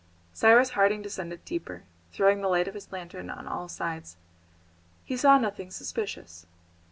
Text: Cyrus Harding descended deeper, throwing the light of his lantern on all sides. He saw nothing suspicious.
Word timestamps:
Cyrus 0.33 0.71
Harding 0.71 1.03
descended 1.03 1.45
deeper, 1.45 1.83
throwing 2.11 2.41
the 2.41 2.47
light 2.47 2.67
of 2.67 2.73
his 2.73 2.91
lantern 2.91 3.29
on 3.29 3.47
all 3.47 3.67
sides. 3.69 4.17
He 5.05 5.15
saw 5.15 5.37
nothing 5.37 5.69
suspicious. 5.69 6.47